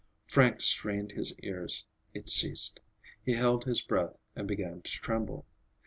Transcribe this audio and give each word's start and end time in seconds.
Frank 0.25 0.61
strained 0.61 1.11
his 1.11 1.37
ears. 1.43 1.85
It 2.15 2.27
ceased. 2.27 2.79
He 3.23 3.33
held 3.33 3.65
his 3.65 3.81
breath 3.83 4.17
and 4.35 4.47
began 4.47 4.81
to 4.81 4.89
tremble. 4.91 5.45